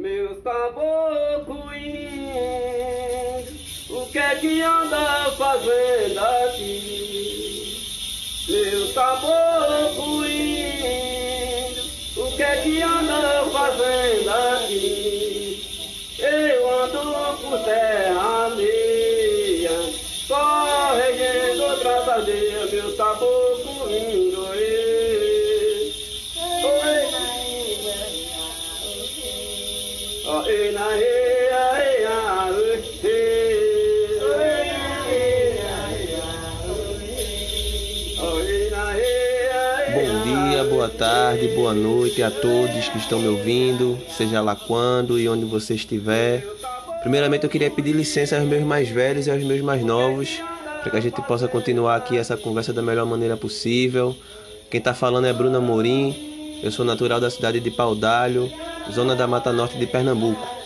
Meus 0.00 0.42
caboclos, 0.42 1.68
o 3.90 4.06
que 4.10 4.18
é 4.18 4.34
que 4.36 4.62
anda 4.62 5.30
fazendo 5.36 6.18
aqui? 6.18 7.76
Meus 8.48 8.94
caboclos, 8.94 10.24
o 12.16 12.34
que 12.34 12.42
é 12.42 12.62
que 12.62 12.80
anda 12.80 13.44
fazendo 13.52 14.30
aqui? 14.30 16.16
Eu 16.18 16.82
ando 16.82 17.02
por 17.42 17.58
terra 17.62 18.48
só 20.26 20.94
regendo 20.94 21.62
outras 21.62 22.08
aldeias, 22.08 22.72
meu 22.72 22.96
caboclo 22.96 23.49
tarde, 40.90 41.48
boa 41.48 41.72
noite 41.72 42.22
a 42.22 42.30
todos 42.30 42.88
que 42.88 42.98
estão 42.98 43.20
me 43.20 43.28
ouvindo, 43.28 43.98
seja 44.16 44.40
lá 44.40 44.56
quando 44.56 45.18
e 45.18 45.28
onde 45.28 45.44
você 45.44 45.74
estiver. 45.74 46.44
Primeiramente, 47.02 47.44
eu 47.44 47.50
queria 47.50 47.70
pedir 47.70 47.92
licença 47.92 48.36
aos 48.36 48.46
meus 48.46 48.62
mais 48.62 48.88
velhos 48.88 49.26
e 49.26 49.30
aos 49.30 49.42
meus 49.42 49.60
mais 49.60 49.84
novos, 49.84 50.40
para 50.80 50.90
que 50.90 50.96
a 50.96 51.00
gente 51.00 51.20
possa 51.22 51.48
continuar 51.48 51.96
aqui 51.96 52.18
essa 52.18 52.36
conversa 52.36 52.72
da 52.72 52.82
melhor 52.82 53.06
maneira 53.06 53.36
possível. 53.36 54.16
Quem 54.70 54.78
está 54.78 54.92
falando 54.92 55.26
é 55.26 55.32
Bruna 55.32 55.60
Morim, 55.60 56.60
eu 56.62 56.70
sou 56.70 56.84
natural 56.84 57.20
da 57.20 57.30
cidade 57.30 57.60
de 57.60 57.70
Paudalho, 57.70 58.50
zona 58.92 59.14
da 59.14 59.26
Mata 59.26 59.52
Norte 59.52 59.78
de 59.78 59.86
Pernambuco. 59.86 60.59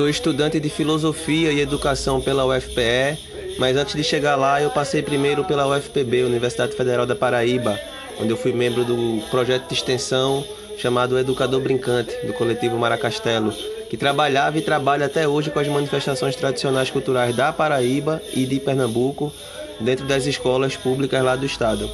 Sou 0.00 0.08
estudante 0.08 0.58
de 0.58 0.70
filosofia 0.70 1.52
e 1.52 1.60
educação 1.60 2.22
pela 2.22 2.46
UFPE, 2.46 3.18
mas 3.58 3.76
antes 3.76 3.94
de 3.94 4.02
chegar 4.02 4.34
lá 4.34 4.58
eu 4.58 4.70
passei 4.70 5.02
primeiro 5.02 5.44
pela 5.44 5.66
UFPB, 5.66 6.24
Universidade 6.24 6.74
Federal 6.74 7.04
da 7.04 7.14
Paraíba, 7.14 7.78
onde 8.18 8.30
eu 8.30 8.36
fui 8.38 8.50
membro 8.50 8.82
do 8.82 9.22
projeto 9.28 9.68
de 9.68 9.74
extensão 9.74 10.42
chamado 10.78 11.18
Educador 11.18 11.60
Brincante, 11.60 12.16
do 12.26 12.32
coletivo 12.32 12.78
Maracastelo, 12.78 13.52
que 13.90 13.96
trabalhava 13.98 14.56
e 14.56 14.62
trabalha 14.62 15.04
até 15.04 15.28
hoje 15.28 15.50
com 15.50 15.58
as 15.58 15.68
manifestações 15.68 16.34
tradicionais 16.34 16.90
culturais 16.90 17.36
da 17.36 17.52
Paraíba 17.52 18.22
e 18.32 18.46
de 18.46 18.58
Pernambuco, 18.58 19.30
dentro 19.78 20.06
das 20.06 20.24
escolas 20.24 20.78
públicas 20.78 21.22
lá 21.22 21.36
do 21.36 21.44
estado. 21.44 21.90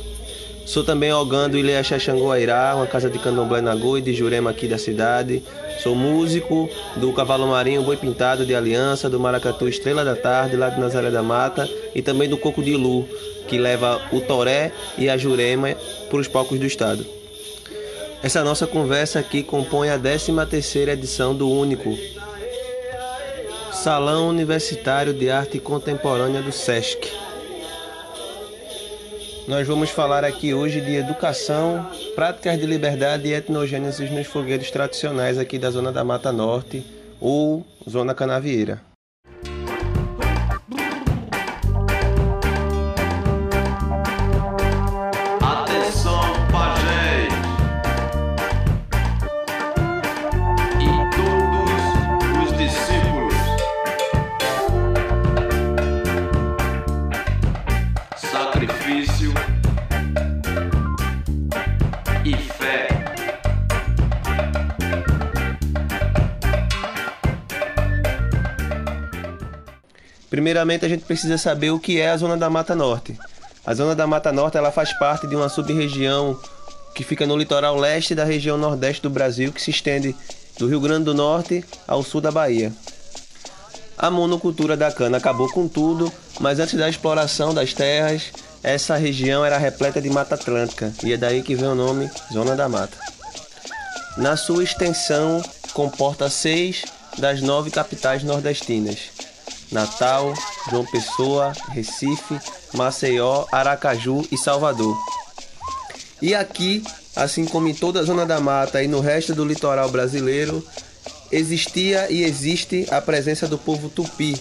Sou 0.65 0.85
também 0.85 1.13
ogã 1.13 1.51
do 1.51 1.59
Ilha 1.59 1.83
Xanguairá, 1.83 2.75
uma 2.77 2.87
casa 2.87 3.11
de 3.11 3.19
candomblé 3.19 3.61
na 3.61 3.75
Goi, 3.75 4.01
de 4.01 4.13
Jurema 4.13 4.51
aqui 4.51 4.69
da 4.69 4.79
cidade. 4.79 5.43
Sou 5.87 5.95
músico 5.95 6.69
do 6.97 7.13
Cavalo 7.13 7.47
Marinho 7.47 7.81
Boi 7.85 7.97
Pintado 7.97 8.45
de 8.45 8.57
Aliança, 8.57 9.09
do 9.09 9.21
Maracatu 9.21 9.69
Estrela 9.69 10.05
da 10.05 10.17
Tarde, 10.17 10.57
lá 10.57 10.69
de 10.69 10.81
Nazaré 10.81 11.13
da 11.13 11.23
Mata, 11.23 11.71
e 11.95 12.03
também 12.03 12.29
do 12.29 12.37
Coco 12.37 12.61
de 12.61 12.75
Lu, 12.75 13.09
que 13.47 13.57
leva 13.57 14.03
o 14.11 14.21
Toré 14.21 14.73
e 14.99 15.09
a 15.09 15.17
Jurema 15.17 15.77
para 16.11 16.19
os 16.19 16.27
palcos 16.27 16.59
do 16.59 16.67
estado. 16.67 17.07
Essa 18.21 18.43
nossa 18.43 18.67
conversa 18.67 19.21
aqui 19.21 19.45
compõe 19.45 19.89
a 19.89 19.97
13ª 19.97 20.89
edição 20.89 21.33
do 21.33 21.49
Único, 21.49 21.97
Salão 23.71 24.29
Universitário 24.29 25.15
de 25.15 25.31
Arte 25.31 25.61
Contemporânea 25.61 26.43
do 26.43 26.51
SESC. 26.51 27.26
Nós 29.49 29.65
vamos 29.65 29.91
falar 29.91 30.25
aqui 30.25 30.53
hoje 30.53 30.81
de 30.81 30.97
educação, 30.97 31.89
práticas 32.17 32.59
de 32.59 32.67
liberdade 32.67 33.29
e 33.29 33.33
etnogênesis 33.33 34.11
nos 34.11 34.27
fogueiros 34.27 34.73
tradicionais 34.73 35.39
aqui 35.39 35.57
da 35.57 35.71
Zona 35.71 35.93
da 35.93 36.03
Mata 36.03 36.33
Norte 36.33 36.85
ou 37.21 37.65
Zona 37.89 38.13
Canavieira. 38.13 38.81
Primeiramente, 70.37 70.85
a 70.85 70.89
gente 70.91 71.03
precisa 71.07 71.39
saber 71.39 71.71
o 71.71 71.81
que 71.81 71.99
é 71.99 72.11
a 72.11 72.17
Zona 72.19 72.37
da 72.37 72.51
Mata 72.51 72.75
Norte. 72.75 73.19
A 73.65 73.73
Zona 73.73 73.95
da 73.95 74.07
Mata 74.07 74.31
Norte 74.31 74.59
ela 74.59 74.71
faz 74.71 74.93
parte 74.99 75.27
de 75.27 75.35
uma 75.35 75.49
sub-região 75.49 76.39
que 76.95 77.03
fica 77.03 77.27
no 77.27 77.39
litoral 77.39 77.75
leste 77.75 78.15
da 78.15 78.23
região 78.23 78.59
nordeste 78.59 79.01
do 79.01 79.09
Brasil, 79.09 79.51
que 79.51 79.63
se 79.63 79.71
estende 79.71 80.15
do 80.59 80.69
Rio 80.69 80.79
Grande 80.79 81.05
do 81.07 81.15
Norte 81.15 81.65
ao 81.89 82.03
sul 82.03 82.21
da 82.21 82.31
Bahia. 82.31 82.71
A 83.97 84.11
monocultura 84.11 84.77
da 84.77 84.93
cana 84.93 85.17
acabou 85.17 85.51
com 85.51 85.67
tudo, 85.67 86.13
mas 86.39 86.61
antes 86.61 86.75
da 86.75 86.87
exploração 86.87 87.55
das 87.55 87.73
terras, 87.73 88.25
essa 88.63 88.95
região 88.95 89.43
era 89.43 89.57
repleta 89.57 90.03
de 90.03 90.11
mata 90.11 90.35
atlântica, 90.35 90.93
e 91.03 91.15
é 91.15 91.17
daí 91.17 91.43
que 91.43 91.55
vem 91.55 91.69
o 91.69 91.75
nome 91.75 92.11
Zona 92.31 92.55
da 92.55 92.69
Mata. 92.69 92.99
Na 94.19 94.37
sua 94.37 94.63
extensão, 94.63 95.43
comporta 95.73 96.29
seis 96.29 96.85
das 97.17 97.41
nove 97.41 97.71
capitais 97.71 98.23
nordestinas: 98.23 99.17
Natal, 99.71 100.33
João 100.71 100.85
Pessoa, 100.85 101.53
Recife, 101.71 102.39
Maceió, 102.75 103.47
Aracaju 103.51 104.27
e 104.31 104.37
Salvador. 104.37 104.97
E 106.21 106.35
aqui, 106.35 106.83
assim 107.15 107.45
como 107.45 107.69
em 107.69 107.75
toda 107.75 108.01
a 108.01 108.03
Zona 108.03 108.25
da 108.25 108.41
Mata 108.41 108.83
e 108.83 108.89
no 108.89 109.01
resto 109.01 109.35
do 109.35 109.45
litoral 109.45 109.89
brasileiro, 109.91 110.65
existia 111.31 112.11
e 112.11 112.23
existe 112.23 112.87
a 112.91 113.01
presença 113.01 113.47
do 113.47 113.59
povo 113.59 113.89
tupi. 113.89 114.39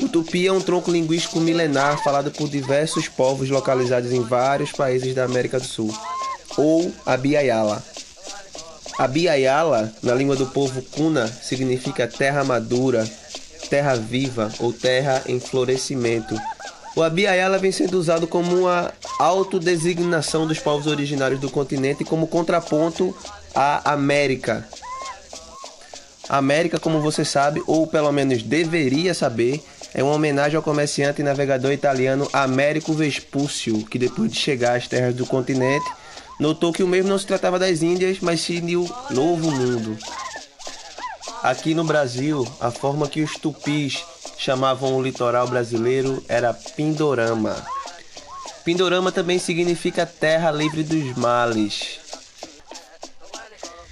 O 0.00 0.08
tupi 0.08 0.46
é 0.46 0.52
um 0.52 0.60
tronco 0.60 0.90
linguístico 0.90 1.38
milenar 1.38 2.02
falado 2.02 2.30
por 2.30 2.48
diversos 2.48 3.08
povos 3.08 3.48
localizados 3.50 4.10
em 4.10 4.22
vários 4.22 4.72
países 4.72 5.14
da 5.14 5.24
América 5.24 5.60
do 5.60 5.66
Sul, 5.66 5.94
ou 6.56 6.92
a 7.04 7.16
Biayala. 7.16 7.82
A 8.98 9.06
Biayala, 9.06 9.92
na 10.02 10.14
língua 10.14 10.36
do 10.36 10.46
povo 10.46 10.82
Kuna, 10.82 11.26
significa 11.26 12.06
terra 12.06 12.42
madura, 12.44 13.08
terra 13.72 13.94
viva 13.94 14.52
ou 14.58 14.70
terra 14.70 15.22
em 15.24 15.40
florescimento. 15.40 16.36
O 16.94 17.02
Abiayala 17.02 17.56
vem 17.56 17.72
sendo 17.72 17.98
usado 17.98 18.26
como 18.26 18.54
uma 18.54 18.92
autodesignação 19.18 20.46
dos 20.46 20.58
povos 20.58 20.86
originários 20.86 21.40
do 21.40 21.48
continente 21.48 22.04
como 22.04 22.26
contraponto 22.26 23.16
à 23.54 23.94
América. 23.94 24.68
América, 26.28 26.78
como 26.78 27.00
você 27.00 27.24
sabe, 27.24 27.62
ou 27.66 27.86
pelo 27.86 28.12
menos 28.12 28.42
deveria 28.42 29.14
saber, 29.14 29.64
é 29.94 30.02
uma 30.02 30.12
homenagem 30.12 30.58
ao 30.58 30.62
comerciante 30.62 31.22
e 31.22 31.24
navegador 31.24 31.72
italiano 31.72 32.28
Américo 32.30 32.92
Vespúcio, 32.92 33.86
que 33.86 33.98
depois 33.98 34.30
de 34.30 34.38
chegar 34.38 34.76
às 34.76 34.86
terras 34.86 35.14
do 35.14 35.24
continente, 35.24 35.90
notou 36.38 36.74
que 36.74 36.82
o 36.82 36.88
mesmo 36.88 37.08
não 37.08 37.18
se 37.18 37.26
tratava 37.26 37.58
das 37.58 37.80
Índias, 37.80 38.18
mas 38.20 38.42
sim 38.42 38.60
de 38.60 38.76
um 38.76 38.86
novo 39.10 39.50
mundo. 39.50 39.96
Aqui 41.42 41.74
no 41.74 41.82
Brasil, 41.82 42.46
a 42.60 42.70
forma 42.70 43.08
que 43.08 43.20
os 43.20 43.32
tupis 43.34 44.04
chamavam 44.38 44.94
o 44.94 45.02
litoral 45.02 45.48
brasileiro 45.48 46.22
era 46.28 46.54
Pindorama. 46.54 47.56
Pindorama 48.64 49.10
também 49.10 49.40
significa 49.40 50.06
terra 50.06 50.52
livre 50.52 50.84
dos 50.84 51.16
males. 51.16 51.98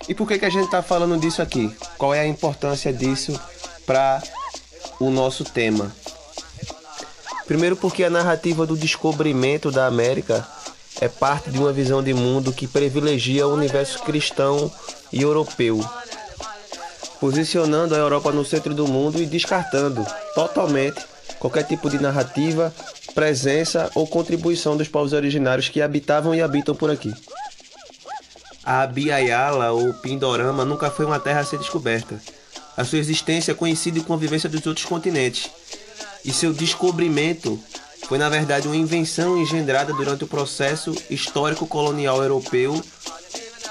E 0.08 0.14
por 0.14 0.28
que, 0.28 0.38
que 0.38 0.44
a 0.44 0.50
gente 0.50 0.66
está 0.66 0.80
falando 0.80 1.18
disso 1.18 1.42
aqui? 1.42 1.74
Qual 1.98 2.14
é 2.14 2.20
a 2.20 2.26
importância 2.26 2.92
disso 2.92 3.38
para 3.84 4.22
o 5.00 5.10
nosso 5.10 5.42
tema? 5.42 5.90
Primeiro, 7.46 7.74
porque 7.74 8.04
a 8.04 8.10
narrativa 8.10 8.64
do 8.64 8.76
descobrimento 8.76 9.72
da 9.72 9.86
América 9.86 10.46
é 11.00 11.08
parte 11.08 11.50
de 11.50 11.58
uma 11.58 11.72
visão 11.72 12.00
de 12.00 12.14
mundo 12.14 12.52
que 12.52 12.68
privilegia 12.68 13.48
o 13.48 13.54
universo 13.54 13.98
cristão 14.04 14.70
e 15.12 15.22
europeu, 15.22 15.84
posicionando 17.20 17.94
a 17.94 17.98
Europa 17.98 18.32
no 18.32 18.44
centro 18.44 18.74
do 18.74 18.88
mundo 18.88 19.20
e 19.20 19.26
descartando 19.26 20.04
totalmente 20.34 21.04
qualquer 21.38 21.64
tipo 21.64 21.88
de 21.90 21.98
narrativa, 21.98 22.74
presença 23.14 23.90
ou 23.94 24.06
contribuição 24.06 24.76
dos 24.76 24.88
povos 24.88 25.12
originários 25.12 25.68
que 25.68 25.82
habitavam 25.82 26.34
e 26.34 26.40
habitam 26.40 26.74
por 26.74 26.90
aqui. 26.90 27.12
A 28.64 28.86
Biayala 28.86 29.72
ou 29.72 29.92
Pindorama 29.94 30.64
nunca 30.64 30.90
foi 30.90 31.06
uma 31.06 31.18
terra 31.20 31.40
a 31.40 31.44
ser 31.44 31.58
descoberta. 31.58 32.20
a 32.76 32.84
sua 32.84 32.98
existência, 32.98 33.54
conhecida 33.54 33.98
e 33.98 34.02
convivência 34.02 34.48
dos 34.48 34.64
outros 34.66 34.86
continentes. 34.86 35.50
E 36.24 36.32
seu 36.32 36.52
descobrimento 36.52 37.60
foi, 38.08 38.16
na 38.16 38.28
verdade, 38.28 38.66
uma 38.66 38.76
invenção 38.76 39.36
engendrada 39.36 39.92
durante 39.92 40.24
o 40.24 40.26
processo 40.26 40.94
histórico 41.10 41.66
colonial 41.66 42.22
europeu 42.22 42.82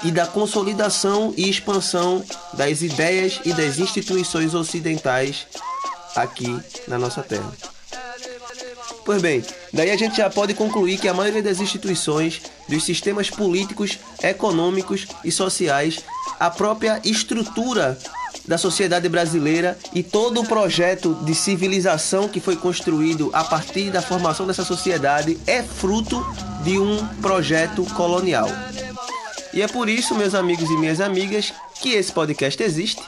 e 0.02 0.10
da 0.10 0.26
consolidação 0.26 1.34
e 1.36 1.48
expansão 1.48 2.24
das 2.52 2.82
ideias 2.82 3.40
e 3.44 3.52
das 3.52 3.78
instituições 3.78 4.54
ocidentais 4.54 5.46
aqui 6.16 6.58
na 6.88 6.98
nossa 6.98 7.22
terra. 7.22 7.52
Pois 9.04 9.22
bem, 9.22 9.44
daí 9.72 9.90
a 9.90 9.96
gente 9.96 10.16
já 10.16 10.28
pode 10.28 10.54
concluir 10.54 10.98
que 10.98 11.08
a 11.08 11.14
maioria 11.14 11.42
das 11.42 11.60
instituições, 11.60 12.40
dos 12.68 12.84
sistemas 12.84 13.30
políticos, 13.30 13.98
econômicos 14.22 15.06
e 15.24 15.32
sociais, 15.32 16.00
a 16.38 16.50
própria 16.50 17.00
estrutura 17.04 17.98
da 18.46 18.58
sociedade 18.58 19.08
brasileira 19.08 19.78
e 19.94 20.02
todo 20.02 20.40
o 20.40 20.46
projeto 20.46 21.14
de 21.22 21.34
civilização 21.34 22.28
que 22.28 22.40
foi 22.40 22.56
construído 22.56 23.30
a 23.32 23.44
partir 23.44 23.90
da 23.90 24.02
formação 24.02 24.46
dessa 24.46 24.64
sociedade 24.64 25.38
é 25.46 25.62
fruto 25.62 26.24
de 26.62 26.78
um 26.78 27.06
projeto 27.20 27.84
colonial. 27.94 28.48
E 29.52 29.62
é 29.62 29.66
por 29.66 29.88
isso, 29.88 30.14
meus 30.14 30.34
amigos 30.34 30.70
e 30.70 30.76
minhas 30.76 31.00
amigas, 31.00 31.52
que 31.80 31.90
esse 31.90 32.12
podcast 32.12 32.62
existe 32.62 33.02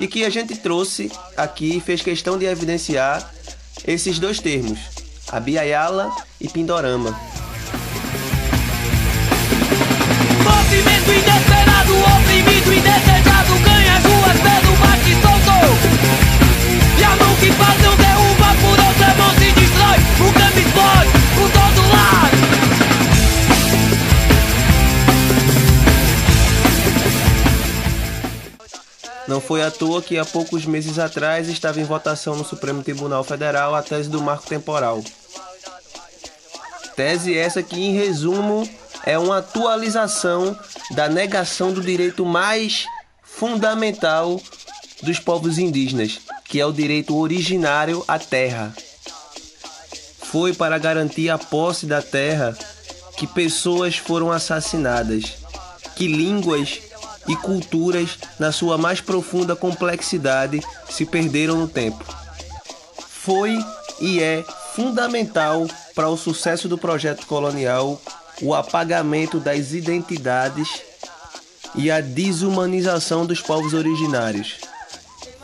e 0.00 0.06
que 0.06 0.24
a 0.24 0.30
gente 0.30 0.56
trouxe 0.56 1.10
aqui 1.36 1.76
e 1.76 1.80
fez 1.80 2.02
questão 2.02 2.38
de 2.38 2.44
evidenciar 2.44 3.32
esses 3.86 4.18
dois 4.18 4.38
termos, 4.38 4.78
Abiaiala 5.30 6.14
e 6.40 6.48
Pindorama. 6.48 7.18
Movimento 10.44 11.10
inesperado, 11.10 11.94
oprimido, 12.18 12.72
ruas 14.08 14.38
pelo 14.40 14.76
bate 14.76 15.16
E 16.98 17.04
a 17.04 17.16
mão 17.16 17.34
que 17.36 17.52
faz 17.52 17.82
não 17.82 18.07
foi 29.48 29.62
à 29.62 29.70
toa 29.70 30.02
que 30.02 30.18
há 30.18 30.26
poucos 30.26 30.66
meses 30.66 30.98
atrás 30.98 31.48
estava 31.48 31.80
em 31.80 31.84
votação 31.84 32.36
no 32.36 32.44
Supremo 32.44 32.82
Tribunal 32.82 33.24
Federal 33.24 33.74
a 33.74 33.82
tese 33.82 34.10
do 34.10 34.20
marco 34.20 34.46
temporal. 34.46 35.02
Tese 36.94 37.34
essa 37.34 37.62
que, 37.62 37.80
em 37.80 37.94
resumo, 37.94 38.68
é 39.06 39.18
uma 39.18 39.38
atualização 39.38 40.54
da 40.90 41.08
negação 41.08 41.72
do 41.72 41.80
direito 41.80 42.26
mais 42.26 42.84
fundamental 43.22 44.38
dos 45.02 45.18
povos 45.18 45.56
indígenas, 45.56 46.18
que 46.44 46.60
é 46.60 46.66
o 46.66 46.72
direito 46.72 47.16
originário 47.16 48.04
à 48.06 48.18
terra. 48.18 48.74
Foi 50.24 50.52
para 50.52 50.76
garantir 50.76 51.30
a 51.30 51.38
posse 51.38 51.86
da 51.86 52.02
terra 52.02 52.54
que 53.16 53.26
pessoas 53.26 53.96
foram 53.96 54.30
assassinadas, 54.30 55.38
que 55.96 56.06
línguas 56.06 56.87
e 57.28 57.36
culturas, 57.36 58.18
na 58.38 58.50
sua 58.50 58.78
mais 58.78 59.00
profunda 59.00 59.54
complexidade, 59.54 60.60
se 60.88 61.04
perderam 61.04 61.56
no 61.56 61.68
tempo. 61.68 62.04
Foi 62.98 63.58
e 64.00 64.22
é 64.22 64.44
fundamental 64.74 65.66
para 65.94 66.08
o 66.08 66.16
sucesso 66.16 66.68
do 66.68 66.78
projeto 66.78 67.26
colonial 67.26 68.00
o 68.40 68.54
apagamento 68.54 69.38
das 69.38 69.72
identidades 69.72 70.82
e 71.74 71.90
a 71.90 72.00
desumanização 72.00 73.26
dos 73.26 73.40
povos 73.40 73.74
originários. 73.74 74.60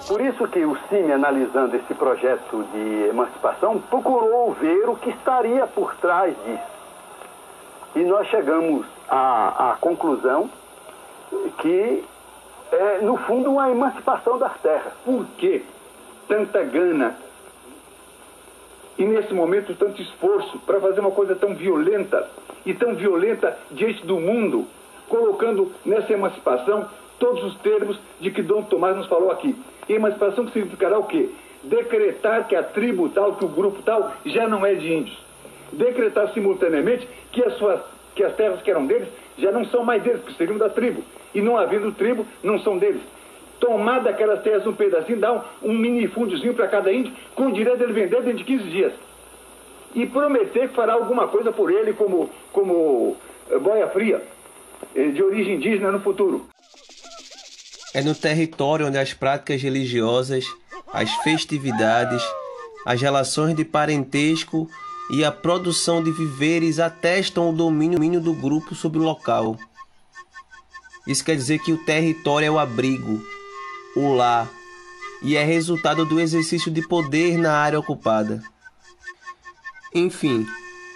Por 0.06 0.20
isso 0.20 0.46
que 0.48 0.64
o 0.64 0.76
CIMI, 0.88 1.12
analisando 1.12 1.76
esse 1.76 1.94
projeto 1.94 2.64
de 2.72 3.08
emancipação, 3.08 3.80
procurou 3.80 4.52
ver 4.52 4.88
o 4.88 4.96
que 4.96 5.10
estaria 5.10 5.66
por 5.66 5.94
trás 5.96 6.34
disso. 6.44 6.74
E 7.96 8.00
nós 8.00 8.26
chegamos 8.28 8.86
à, 9.08 9.70
à 9.70 9.76
conclusão 9.76 10.50
que 11.58 12.04
é, 12.72 12.98
no 13.02 13.16
fundo, 13.16 13.50
uma 13.52 13.70
emancipação 13.70 14.38
das 14.38 14.56
terras. 14.60 14.92
Por 15.04 15.26
que 15.38 15.64
tanta 16.28 16.62
gana 16.62 17.16
e 18.98 19.04
nesse 19.04 19.34
momento 19.34 19.74
tanto 19.74 20.00
esforço 20.00 20.58
para 20.60 20.80
fazer 20.80 21.00
uma 21.00 21.10
coisa 21.10 21.34
tão 21.34 21.54
violenta 21.54 22.28
e 22.64 22.72
tão 22.72 22.94
violenta 22.94 23.56
diante 23.70 24.06
do 24.06 24.18
mundo, 24.20 24.66
colocando 25.08 25.72
nessa 25.84 26.12
emancipação 26.12 26.88
todos 27.18 27.44
os 27.44 27.56
termos 27.56 27.98
de 28.20 28.30
que 28.30 28.42
Dom 28.42 28.62
Tomás 28.62 28.96
nos 28.96 29.06
falou 29.06 29.30
aqui. 29.30 29.54
E 29.88 29.94
emancipação 29.94 30.46
que 30.46 30.52
significará 30.52 30.98
o 30.98 31.04
quê? 31.04 31.28
Decretar 31.62 32.46
que 32.46 32.54
a 32.54 32.62
tribo 32.62 33.08
tal, 33.08 33.34
que 33.34 33.44
o 33.44 33.48
grupo 33.48 33.82
tal 33.82 34.12
já 34.24 34.48
não 34.48 34.64
é 34.64 34.74
de 34.74 34.92
índios. 34.92 35.18
Decretar 35.72 36.32
simultaneamente 36.32 37.08
que 37.32 37.42
as, 37.42 37.54
suas, 37.54 37.80
que 38.14 38.22
as 38.22 38.34
terras 38.34 38.62
que 38.62 38.70
eram 38.70 38.86
deles 38.86 39.08
já 39.36 39.50
não 39.50 39.64
são 39.66 39.84
mais 39.84 40.02
deles, 40.02 40.20
porque 40.20 40.36
seriam 40.36 40.56
da 40.56 40.68
tribo. 40.68 41.02
E 41.34 41.40
não 41.40 41.56
havendo 41.56 41.92
tribo, 41.92 42.26
não 42.42 42.58
são 42.60 42.78
deles. 42.78 43.02
Tomar 43.58 44.00
daquelas 44.00 44.42
terras 44.42 44.66
um 44.66 44.72
pedacinho, 44.72 45.18
dar 45.18 45.32
um, 45.32 45.70
um 45.70 45.72
minifúndiozinho 45.72 46.54
para 46.54 46.68
cada 46.68 46.92
índio, 46.92 47.12
com 47.34 47.46
o 47.46 47.52
direito 47.52 47.78
dele 47.78 47.92
vender 47.92 48.22
dentro 48.22 48.38
de 48.38 48.44
15 48.44 48.64
dias. 48.64 48.92
E 49.94 50.06
prometer 50.06 50.68
que 50.68 50.74
fará 50.74 50.94
alguma 50.94 51.28
coisa 51.28 51.52
por 51.52 51.70
ele 51.70 51.92
como, 51.92 52.30
como 52.52 53.16
eh, 53.50 53.58
boia 53.58 53.86
fria, 53.88 54.22
eh, 54.94 55.08
de 55.08 55.22
origem 55.22 55.54
indígena 55.54 55.92
no 55.92 56.00
futuro. 56.00 56.46
É 57.92 58.02
no 58.02 58.14
território 58.14 58.86
onde 58.86 58.98
as 58.98 59.14
práticas 59.14 59.62
religiosas, 59.62 60.46
as 60.92 61.10
festividades, 61.22 62.22
as 62.84 63.00
relações 63.00 63.54
de 63.54 63.64
parentesco 63.64 64.68
e 65.10 65.24
a 65.24 65.30
produção 65.30 66.02
de 66.02 66.10
viveres 66.10 66.78
atestam 66.78 67.50
o 67.50 67.52
domínio 67.52 68.20
do 68.20 68.32
grupo 68.32 68.74
sobre 68.74 68.98
o 68.98 69.02
local. 69.02 69.56
Isso 71.06 71.24
quer 71.24 71.36
dizer 71.36 71.58
que 71.58 71.72
o 71.72 71.84
território 71.84 72.46
é 72.46 72.50
o 72.50 72.58
abrigo, 72.58 73.22
o 73.94 74.14
lar, 74.14 74.50
e 75.22 75.36
é 75.36 75.44
resultado 75.44 76.04
do 76.04 76.18
exercício 76.18 76.70
de 76.70 76.86
poder 76.86 77.36
na 77.36 77.52
área 77.52 77.78
ocupada. 77.78 78.42
Enfim, 79.94 80.46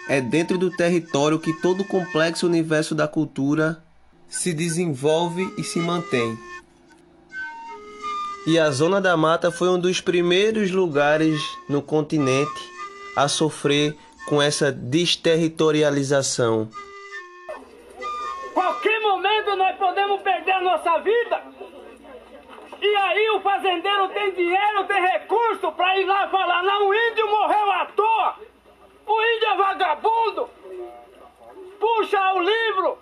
é 0.07 0.19
dentro 0.19 0.57
do 0.57 0.71
território 0.71 1.39
que 1.39 1.53
todo 1.53 1.81
o 1.81 1.87
complexo 1.87 2.47
universo 2.47 2.95
da 2.95 3.07
cultura 3.07 3.83
se 4.27 4.53
desenvolve 4.53 5.53
e 5.57 5.63
se 5.63 5.79
mantém. 5.79 6.37
E 8.47 8.57
a 8.57 8.71
Zona 8.71 8.99
da 8.99 9.15
Mata 9.15 9.51
foi 9.51 9.69
um 9.69 9.79
dos 9.79 10.01
primeiros 10.01 10.71
lugares 10.71 11.39
no 11.67 11.81
continente 11.81 12.78
a 13.15 13.27
sofrer 13.27 13.95
com 14.27 14.41
essa 14.41 14.71
desterritorialização. 14.71 16.69
Qualquer 18.53 18.99
momento 19.01 19.55
nós 19.55 19.77
podemos 19.77 20.21
perder 20.21 20.51
a 20.51 20.61
nossa 20.61 20.99
vida. 20.99 21.41
E 22.81 22.95
aí 22.95 23.29
o 23.31 23.41
fazendeiro 23.41 24.07
tem 24.09 24.31
dinheiro, 24.31 24.85
tem 24.85 25.01
recurso 25.01 25.71
para 25.73 25.97
ir 25.99 26.05
lá 26.05 26.29
falar, 26.29 26.63
não, 26.63 26.87
o 26.87 26.93
índio 26.93 27.29
morreu 27.29 27.71
à 27.71 27.85
toa. 27.87 28.35
O 29.05 29.21
índio 29.21 29.47
é 29.49 29.55
vagabundo. 29.55 30.49
Puxa 31.79 32.33
o 32.33 32.39
livro. 32.39 32.97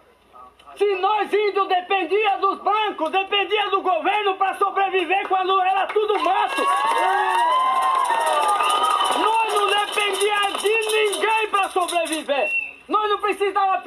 Se 0.77 0.95
nós 0.95 1.31
índios 1.33 1.67
dependia 1.67 2.37
dos 2.37 2.59
bancos, 2.59 3.11
dependia 3.11 3.69
do 3.71 3.81
governo 3.81 4.35
para 4.35 4.53
sobreviver 4.55 5.27
quando 5.27 5.59
era 5.59 5.87
tudo 5.87 6.19
mato. 6.19 6.61
Nós 9.19 9.53
não 9.53 9.67
dependia 9.67 10.51
de 10.59 10.69
ninguém 10.91 11.47
para 11.49 11.69
sobreviver. 11.69 12.49
Nós 12.87 13.09
não 13.09 13.17
precisava 13.19 13.79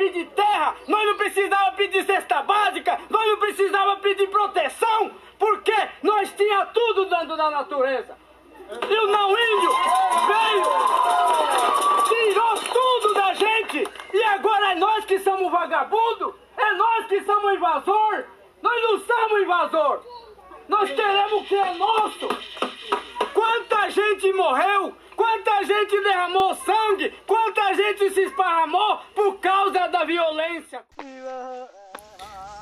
nós 0.86 1.06
não 1.06 1.16
precisava 1.16 1.72
pedir 1.72 2.04
cesta 2.04 2.42
básica, 2.42 2.98
nós 3.08 3.26
não 3.26 3.36
precisava 3.38 3.96
pedir 3.96 4.28
proteção, 4.28 5.10
porque 5.38 5.74
nós 6.02 6.32
tinha 6.32 6.66
tudo 6.66 7.06
dando 7.06 7.36
da 7.36 7.50
natureza. 7.50 8.16
E 8.88 8.94
o 8.94 9.06
não 9.08 9.30
índio 9.30 9.72
veio, 10.26 10.64
tirou 12.08 12.54
tudo 12.72 13.14
da 13.14 13.34
gente, 13.34 13.88
e 14.12 14.22
agora 14.24 14.72
é 14.72 14.74
nós 14.76 15.04
que 15.04 15.18
somos 15.20 15.50
vagabundo, 15.50 16.38
é 16.56 16.72
nós 16.74 17.06
que 17.06 17.22
somos 17.24 17.54
invasor. 17.54 18.24
Nós 18.62 18.82
não 18.82 19.00
somos 19.00 19.42
invasor. 19.42 20.19
Nós 20.70 20.88
queremos 20.88 21.42
o 21.42 21.44
que 21.46 21.54
é 21.56 21.74
nosso. 21.76 22.28
Quanta 23.34 23.90
gente 23.90 24.32
morreu, 24.32 24.94
quanta 25.16 25.64
gente 25.64 26.00
derramou 26.00 26.56
sangue, 26.64 27.12
quanta 27.26 27.74
gente 27.74 28.14
se 28.14 28.20
esparramou 28.20 29.00
por 29.12 29.38
causa 29.40 29.88
da 29.88 30.04
violência. 30.04 30.80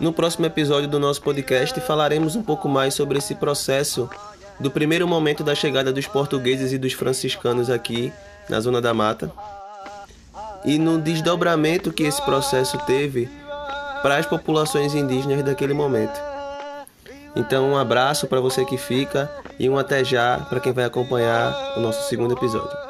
No 0.00 0.10
próximo 0.10 0.46
episódio 0.46 0.88
do 0.88 0.98
nosso 0.98 1.20
podcast 1.20 1.78
falaremos 1.82 2.34
um 2.34 2.42
pouco 2.42 2.66
mais 2.66 2.94
sobre 2.94 3.18
esse 3.18 3.34
processo 3.34 4.08
do 4.58 4.70
primeiro 4.70 5.06
momento 5.06 5.44
da 5.44 5.54
chegada 5.54 5.92
dos 5.92 6.06
portugueses 6.06 6.72
e 6.72 6.78
dos 6.78 6.94
franciscanos 6.94 7.68
aqui 7.68 8.10
na 8.48 8.58
Zona 8.58 8.80
da 8.80 8.94
Mata 8.94 9.30
e 10.64 10.78
no 10.78 10.98
desdobramento 10.98 11.92
que 11.92 12.04
esse 12.04 12.22
processo 12.22 12.78
teve 12.86 13.28
para 14.00 14.16
as 14.16 14.24
populações 14.24 14.94
indígenas 14.94 15.42
daquele 15.42 15.74
momento. 15.74 16.38
Então, 17.38 17.71
um 17.71 17.76
abraço 17.76 18.26
para 18.26 18.40
você 18.40 18.64
que 18.64 18.76
fica 18.76 19.30
e 19.59 19.71
um 19.71 19.78
até 19.78 20.02
já 20.02 20.38
para 20.49 20.59
quem 20.59 20.73
vai 20.73 20.85
acompanhar 20.85 21.54
o 21.76 21.80
nosso 21.80 22.09
segundo 22.09 22.35
episódio. 22.35 22.88